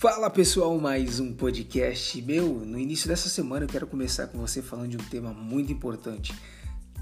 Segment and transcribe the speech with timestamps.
[0.00, 2.64] Fala pessoal, mais um podcast meu.
[2.64, 6.34] No início dessa semana eu quero começar com você falando de um tema muito importante: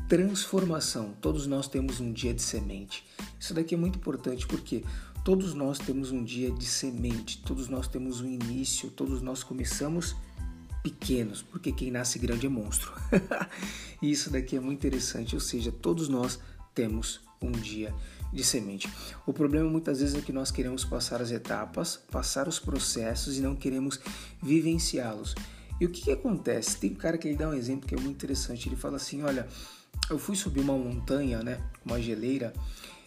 [0.09, 1.15] transformação.
[1.21, 3.07] Todos nós temos um dia de semente.
[3.39, 4.83] Isso daqui é muito importante porque
[5.25, 10.17] todos nós temos um dia de semente, todos nós temos um início, todos nós começamos
[10.83, 12.93] pequenos, porque quem nasce grande é monstro.
[14.03, 16.41] e isso daqui é muito interessante, ou seja, todos nós
[16.75, 18.89] temos um dia de semente.
[19.27, 23.41] O problema muitas vezes é que nós queremos passar as etapas, passar os processos e
[23.41, 23.99] não queremos
[24.43, 25.35] vivenciá-los.
[25.81, 26.77] E o que, que acontece?
[26.79, 28.69] Tem um cara que ele dá um exemplo que é muito interessante.
[28.69, 29.47] Ele fala assim: Olha,
[30.11, 31.61] eu fui subir uma montanha, né?
[31.85, 32.53] Uma geleira,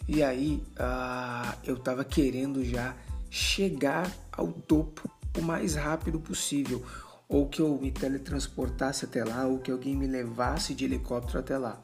[0.08, 2.96] e aí ah, eu tava querendo já
[3.30, 6.82] chegar ao topo o mais rápido possível.
[7.28, 11.56] Ou que eu me teletransportasse até lá, ou que alguém me levasse de helicóptero até
[11.56, 11.80] lá.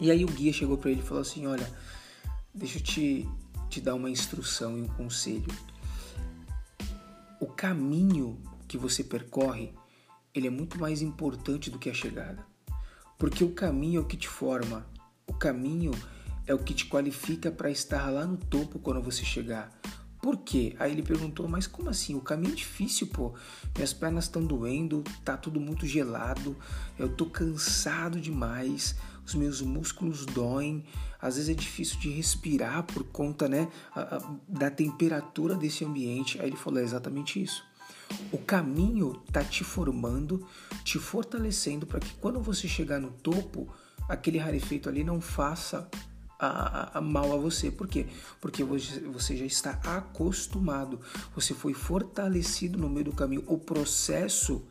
[0.00, 1.68] E aí o guia chegou para ele e falou assim: Olha,
[2.54, 3.28] deixa eu te,
[3.70, 5.52] te dar uma instrução e um conselho.
[7.40, 9.72] O caminho que você percorre,
[10.34, 12.44] ele é muito mais importante do que a chegada.
[13.18, 14.86] Porque o caminho é o que te forma.
[15.26, 15.92] O caminho
[16.46, 19.72] é o que te qualifica para estar lá no topo quando você chegar.
[20.20, 20.76] Por quê?
[20.78, 22.14] Aí ele perguntou, mas como assim?
[22.14, 23.34] O caminho é difícil, pô.
[23.74, 26.56] Minhas pernas estão doendo, tá tudo muito gelado,
[26.96, 28.94] eu tô cansado demais,
[29.26, 30.84] os meus músculos doem,
[31.22, 33.68] às vezes é difícil de respirar por conta, né,
[34.48, 36.40] da temperatura desse ambiente.
[36.40, 37.64] Aí ele falou, é exatamente isso.
[38.32, 40.44] O caminho tá te formando,
[40.82, 43.72] te fortalecendo para que quando você chegar no topo,
[44.08, 45.88] aquele rarefeito ali não faça
[46.38, 47.70] a, a, mal a você.
[47.70, 48.06] Por quê?
[48.40, 51.00] Porque você já está acostumado,
[51.34, 53.44] você foi fortalecido no meio do caminho.
[53.46, 54.62] O processo,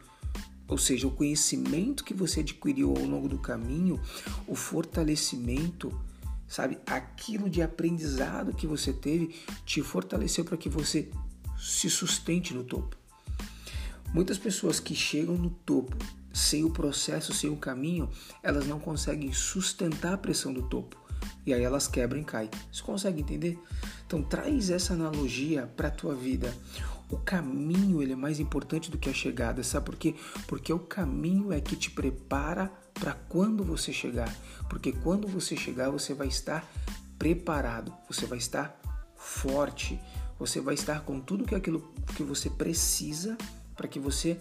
[0.68, 4.00] ou seja, o conhecimento que você adquiriu ao longo do caminho,
[4.46, 5.98] o fortalecimento,
[6.52, 6.78] sabe?
[6.86, 9.34] Aquilo de aprendizado que você teve
[9.66, 11.10] te fortaleceu para que você
[11.58, 12.98] se sustente no topo.
[14.14, 15.96] Muitas pessoas que chegam no topo
[16.34, 18.10] sem o processo, sem o caminho,
[18.44, 20.98] elas não conseguem sustentar a pressão do topo
[21.46, 22.50] e aí elas quebram e caem.
[22.70, 23.58] Você consegue entender?
[24.06, 26.54] Então traz essa analogia para a tua vida.
[27.12, 30.16] O caminho ele é mais importante do que a chegada, sabe por quê?
[30.48, 34.34] Porque o caminho é que te prepara para quando você chegar.
[34.70, 36.66] Porque quando você chegar, você vai estar
[37.20, 38.80] preparado, você vai estar
[39.18, 40.00] forte,
[40.40, 43.38] você vai estar com tudo que aquilo que você precisa
[43.76, 44.40] para que você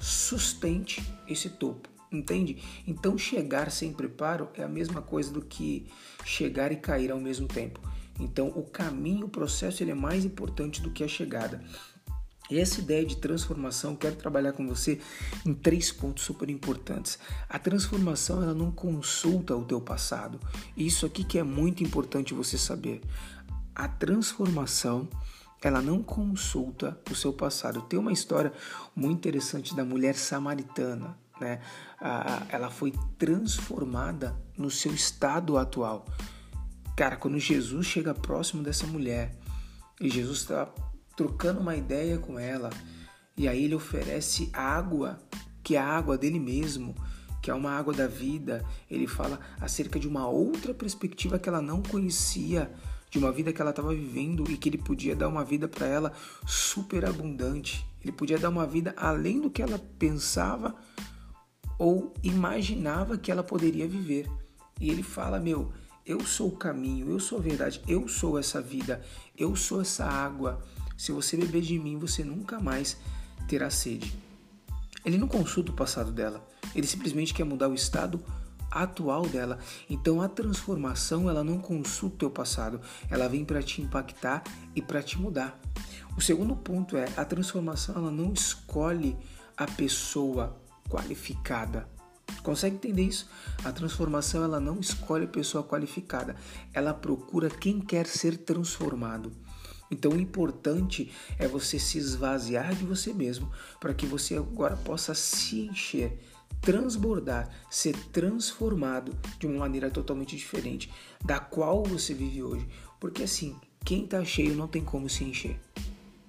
[0.00, 1.90] sustente esse topo.
[2.10, 2.62] Entende?
[2.86, 5.86] Então chegar sem preparo é a mesma coisa do que
[6.24, 7.80] chegar e cair ao mesmo tempo.
[8.18, 11.62] Então o caminho, o processo, ele é mais importante do que a chegada.
[12.50, 15.00] E essa ideia de transformação, quero trabalhar com você
[15.44, 17.18] em três pontos super importantes.
[17.48, 20.40] A transformação, ela não consulta o teu passado.
[20.76, 23.02] Isso aqui que é muito importante você saber.
[23.74, 25.08] A transformação,
[25.62, 27.82] ela não consulta o seu passado.
[27.82, 28.52] Tem uma história
[28.96, 31.60] muito interessante da mulher samaritana né?
[32.48, 36.06] ela foi transformada no seu estado atual.
[36.96, 39.34] Cara, quando Jesus chega próximo dessa mulher
[40.00, 40.68] e Jesus está
[41.18, 42.70] trocando uma ideia com ela,
[43.36, 45.18] e aí ele oferece água,
[45.64, 46.94] que é a água dele mesmo,
[47.42, 48.64] que é uma água da vida.
[48.88, 52.70] Ele fala acerca de uma outra perspectiva que ela não conhecia,
[53.10, 55.88] de uma vida que ela estava vivendo e que ele podia dar uma vida para
[55.88, 56.12] ela
[56.46, 57.84] super abundante.
[58.00, 60.76] Ele podia dar uma vida além do que ela pensava
[61.76, 64.30] ou imaginava que ela poderia viver.
[64.80, 65.72] E ele fala: Meu,
[66.06, 69.02] eu sou o caminho, eu sou a verdade, eu sou essa vida,
[69.36, 70.62] eu sou essa água.
[70.98, 72.96] Se você beber de mim, você nunca mais
[73.46, 74.12] terá sede.
[75.04, 76.44] Ele não consulta o passado dela,
[76.74, 78.20] ele simplesmente quer mudar o estado
[78.68, 79.60] atual dela.
[79.88, 84.42] Então a transformação ela não consulta o teu passado, ela vem para te impactar
[84.74, 85.58] e para te mudar.
[86.16, 89.16] O segundo ponto é a transformação ela não escolhe
[89.56, 90.60] a pessoa
[90.90, 91.88] qualificada.
[92.42, 93.28] Consegue entender isso?
[93.64, 96.34] A transformação ela não escolhe a pessoa qualificada,
[96.74, 99.32] ela procura quem quer ser transformado.
[99.90, 103.50] Então o importante é você se esvaziar de você mesmo
[103.80, 106.18] para que você agora possa se encher,
[106.60, 110.92] transbordar, ser transformado de uma maneira totalmente diferente
[111.24, 112.68] da qual você vive hoje.
[113.00, 115.58] Porque assim, quem está cheio não tem como se encher.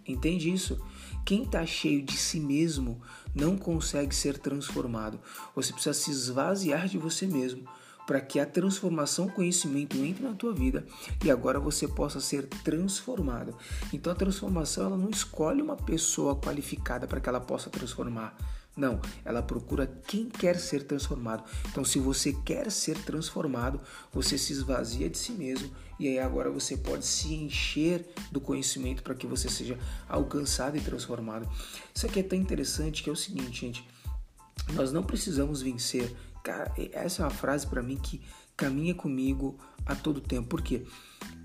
[0.08, 0.80] Entende isso?
[1.26, 3.00] Quem está cheio de si mesmo
[3.36, 5.20] não consegue ser transformado.
[5.56, 7.68] Você precisa se esvaziar de você mesmo
[8.10, 10.84] para que a transformação, conhecimento entre na tua vida
[11.24, 13.56] e agora você possa ser transformado.
[13.94, 18.36] Então a transformação ela não escolhe uma pessoa qualificada para que ela possa transformar.
[18.76, 21.44] Não, ela procura quem quer ser transformado.
[21.70, 23.80] Então, se você quer ser transformado,
[24.12, 25.70] você se esvazia de si mesmo
[26.00, 29.78] e aí agora você pode se encher do conhecimento para que você seja
[30.08, 31.48] alcançado e transformado.
[31.94, 33.88] Isso aqui é tão interessante que é o seguinte, gente.
[34.74, 36.16] Nós não precisamos vencer.
[36.44, 38.22] Cara, essa é uma frase para mim que
[38.56, 40.48] caminha comigo a todo tempo.
[40.48, 40.86] Por quê?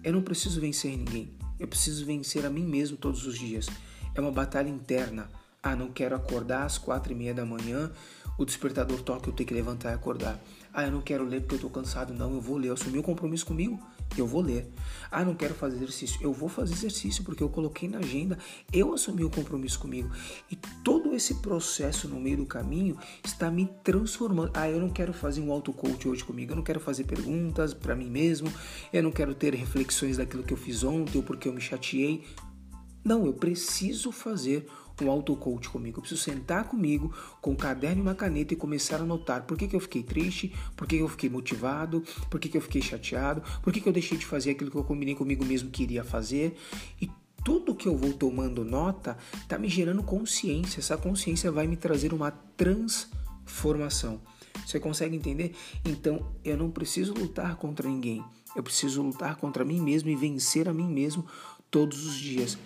[0.03, 1.37] Eu não preciso vencer ninguém.
[1.59, 3.67] Eu preciso vencer a mim mesmo todos os dias.
[4.15, 5.29] É uma batalha interna.
[5.63, 7.91] Ah, não quero acordar às quatro e meia da manhã,
[8.37, 10.39] o despertador toca, eu tenho que levantar e acordar.
[10.73, 12.13] Ah, eu não quero ler porque eu tô cansado.
[12.13, 12.69] Não, eu vou ler.
[12.69, 13.81] Eu assumi o um compromisso comigo,
[14.17, 14.67] eu vou ler.
[15.11, 16.19] Ah, não quero fazer exercício.
[16.21, 18.39] Eu vou fazer exercício porque eu coloquei na agenda,
[18.73, 20.11] eu assumi o compromisso comigo.
[20.51, 24.51] E todo esse processo no meio do caminho está me transformando.
[24.55, 26.53] Ah, eu não quero fazer um auto-coach hoje comigo.
[26.53, 28.53] Eu não quero fazer perguntas para mim mesmo.
[28.93, 32.25] Eu não quero ter reflexões daquilo que eu fiz ontem ou porque eu me chateei.
[33.05, 34.67] Não, eu preciso fazer
[35.03, 35.99] um auto-coach comigo.
[35.99, 39.57] Eu preciso sentar comigo com um caderno e uma caneta e começar a anotar por
[39.57, 42.61] que, que eu fiquei triste, por que, que eu fiquei motivado, por que, que eu
[42.61, 45.71] fiquei chateado, por que, que eu deixei de fazer aquilo que eu combinei comigo mesmo
[45.71, 46.57] que iria fazer.
[47.01, 47.11] E
[47.43, 50.81] tudo que eu vou tomando nota está me gerando consciência.
[50.81, 54.21] Essa consciência vai me trazer uma transformação.
[54.65, 55.55] Você consegue entender?
[55.85, 58.25] Então eu não preciso lutar contra ninguém.
[58.55, 61.27] Eu preciso lutar contra mim mesmo e vencer a mim mesmo
[61.71, 62.57] todos os dias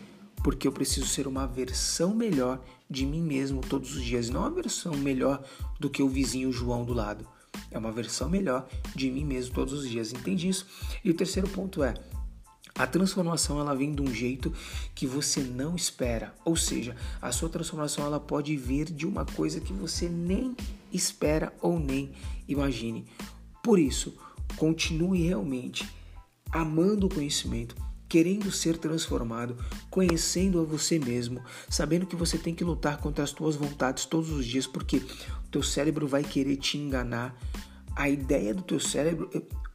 [0.43, 4.50] porque eu preciso ser uma versão melhor de mim mesmo todos os dias, não uma
[4.50, 5.43] versão melhor
[5.79, 7.26] do que o vizinho João do lado.
[7.70, 10.12] É uma versão melhor de mim mesmo todos os dias.
[10.12, 10.67] Entende isso?
[11.05, 11.94] E o terceiro ponto é:
[12.79, 14.52] a transformação ela vem de um jeito
[14.94, 19.61] que você não espera, ou seja, a sua transformação ela pode vir de uma coisa
[19.61, 20.56] que você nem
[20.93, 22.12] espera ou nem
[22.46, 23.05] imagine.
[23.62, 24.17] Por isso,
[24.56, 25.88] continue realmente
[26.52, 27.75] amando o conhecimento,
[28.09, 29.57] querendo ser transformado,
[29.91, 34.31] conhecendo a você mesmo, sabendo que você tem que lutar contra as tuas vontades todos
[34.31, 37.37] os dias, porque o teu cérebro vai querer te enganar.
[37.95, 39.29] A ideia do teu cérebro,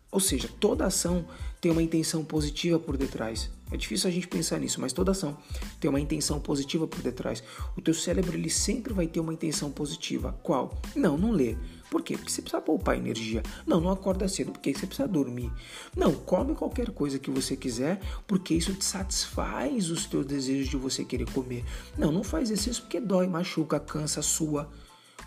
[0.09, 1.25] ou seja, toda ação
[1.59, 3.49] tem uma intenção positiva por detrás.
[3.73, 5.35] É difícil a gente pensar nisso, mas toda ação
[5.79, 7.43] tem uma intenção positiva por detrás.
[7.75, 10.39] O teu cérebro ele sempre vai ter uma intenção positiva.
[10.43, 10.79] Qual?
[10.95, 11.57] Não, não lê.
[11.89, 12.15] Por quê?
[12.15, 13.41] Porque você precisa poupar energia.
[13.65, 15.51] Não, não acorda cedo, porque você precisa dormir.
[15.97, 20.77] Não, come qualquer coisa que você quiser, porque isso te satisfaz os teus desejos de
[20.77, 21.65] você querer comer.
[21.97, 24.69] Não, não faz exercício porque dói, machuca, cansa, sua.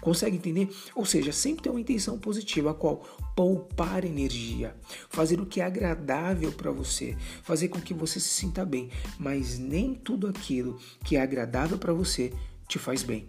[0.00, 0.68] Consegue entender?
[0.94, 2.98] Ou seja, sempre tem uma intenção positiva, a qual
[3.34, 4.76] poupar energia,
[5.08, 9.58] fazer o que é agradável para você, fazer com que você se sinta bem, mas
[9.58, 12.32] nem tudo aquilo que é agradável para você
[12.68, 13.28] te faz bem.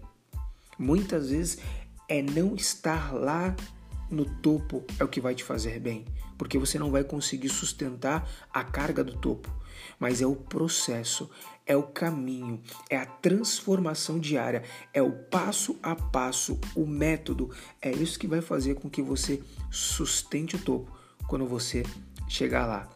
[0.78, 1.58] Muitas vezes
[2.08, 3.56] é não estar lá
[4.10, 6.06] no topo é o que vai te fazer bem,
[6.38, 9.54] porque você não vai conseguir sustentar a carga do topo,
[10.00, 11.30] mas é o processo,
[11.68, 17.92] é o caminho, é a transformação diária, é o passo a passo, o método, é
[17.92, 20.90] isso que vai fazer com que você sustente o topo
[21.28, 21.84] quando você
[22.28, 22.90] chegar lá.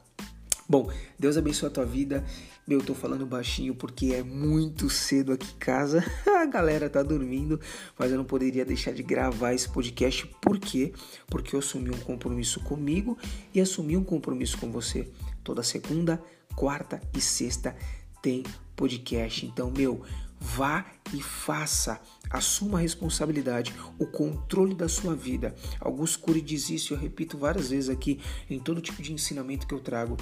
[0.68, 0.90] Bom,
[1.20, 2.24] Deus abençoe a tua vida.
[2.66, 6.02] Eu tô falando baixinho porque é muito cedo aqui em casa.
[6.40, 7.60] A galera tá dormindo,
[8.00, 10.26] mas eu não poderia deixar de gravar esse podcast.
[10.42, 10.94] Por quê?
[11.28, 13.18] Porque eu assumi um compromisso comigo
[13.54, 15.12] e assumi um compromisso com você.
[15.44, 16.24] Toda segunda,
[16.56, 17.76] quarta e sexta
[18.22, 18.44] tem
[18.76, 19.46] podcast.
[19.46, 20.02] Então, meu,
[20.40, 25.56] vá e faça, assuma a responsabilidade, o controle da sua vida.
[25.80, 28.20] Augusto Cury diz isso, eu repito várias vezes aqui
[28.50, 30.18] em todo tipo de ensinamento que eu trago.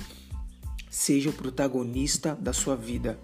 [0.90, 3.20] Seja o protagonista da sua vida.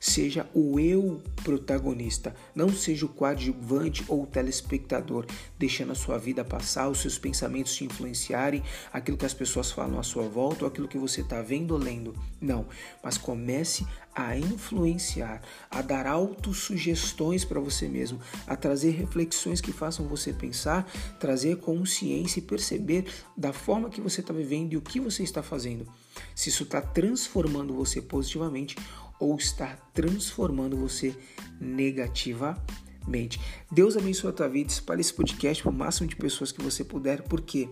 [0.00, 5.26] Seja o eu protagonista, não seja o coadjuvante ou o telespectador,
[5.58, 9.98] deixando a sua vida passar, os seus pensamentos te influenciarem, aquilo que as pessoas falam
[9.98, 12.14] à sua volta ou aquilo que você está vendo ou lendo.
[12.40, 12.66] Não,
[13.02, 13.84] mas comece
[14.18, 20.90] a influenciar, a dar autossugestões para você mesmo, a trazer reflexões que façam você pensar,
[21.20, 23.06] trazer consciência e perceber
[23.36, 25.86] da forma que você está vivendo e o que você está fazendo.
[26.34, 28.74] Se isso está transformando você positivamente
[29.20, 31.14] ou está transformando você
[31.60, 33.40] negativamente.
[33.70, 36.82] Deus abençoe a tua vida, espalhe esse podcast para o máximo de pessoas que você
[36.82, 37.68] puder, porque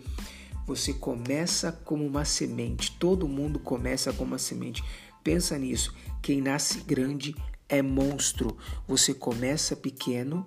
[0.67, 4.83] você começa como uma semente, todo mundo começa como uma semente.
[5.26, 5.92] Pensa nisso,
[6.23, 7.35] quem nasce grande
[7.68, 8.56] é monstro.
[8.87, 10.47] Você começa pequeno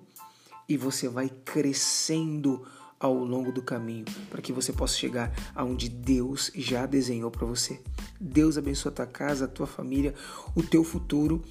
[0.66, 2.66] e você vai crescendo
[2.98, 7.78] ao longo do caminho, para que você possa chegar aonde Deus já desenhou para você.
[8.18, 10.14] Deus abençoe a tua casa, a tua família,
[10.56, 11.44] o teu futuro.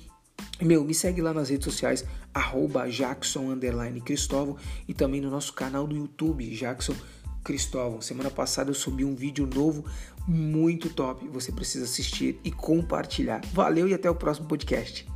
[0.60, 3.56] Meu, me segue lá nas redes sociais, arroba Jackson
[4.04, 4.58] Cristóvão
[4.88, 6.96] e também no nosso canal do YouTube, Jackson
[7.44, 8.02] Cristóvão.
[8.02, 9.86] Semana passada eu subi um vídeo novo
[10.28, 11.28] muito top.
[11.30, 13.42] Você precisa assistir e compartilhar.
[13.54, 15.08] Valeu e até o próximo podcast.